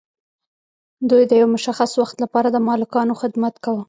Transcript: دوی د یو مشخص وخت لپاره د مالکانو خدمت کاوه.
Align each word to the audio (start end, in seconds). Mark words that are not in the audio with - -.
دوی 1.09 1.23
د 1.27 1.31
یو 1.41 1.47
مشخص 1.55 1.91
وخت 2.01 2.17
لپاره 2.23 2.47
د 2.51 2.57
مالکانو 2.67 3.19
خدمت 3.21 3.55
کاوه. 3.63 3.79